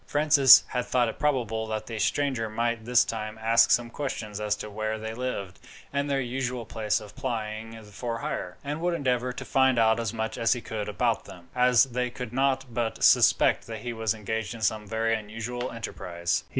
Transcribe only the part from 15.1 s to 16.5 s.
unusual enterprise.